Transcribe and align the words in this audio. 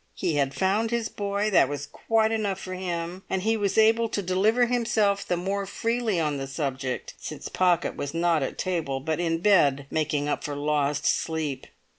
He 0.15 0.33
had 0.33 0.55
found 0.55 0.89
his 0.89 1.09
boy; 1.09 1.51
that 1.51 1.69
was 1.69 1.85
quite 1.85 2.31
enough 2.31 2.59
for 2.59 2.73
him, 2.73 3.21
and 3.29 3.43
he 3.43 3.55
was 3.55 3.77
able 3.77 4.09
to 4.09 4.23
deliver 4.23 4.65
himself 4.65 5.23
the 5.27 5.37
more 5.37 5.67
freely 5.67 6.19
on 6.19 6.37
the 6.37 6.47
subject 6.47 7.13
since 7.19 7.49
Pocket 7.49 7.95
was 7.95 8.11
not 8.11 8.41
at 8.41 8.57
table, 8.57 8.99
but 8.99 9.19
in 9.19 9.37
bed 9.41 9.85
making 9.91 10.27
up 10.27 10.43
for 10.43 10.55
lost 10.55 11.05
sleep. 11.05 11.67